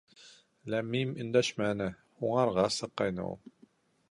[0.73, 1.91] Ләм-мим өндәшмәне,
[2.23, 3.41] һунарға сыҡҡайны ул.